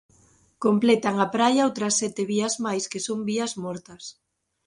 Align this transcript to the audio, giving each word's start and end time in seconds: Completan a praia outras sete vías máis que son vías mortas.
Completan 0.65 1.15
a 1.19 1.27
praia 1.35 1.67
outras 1.67 1.93
sete 2.01 2.23
vías 2.31 2.53
máis 2.65 2.83
que 2.91 3.03
son 3.07 3.19
vías 3.29 3.53
mortas. 3.63 4.03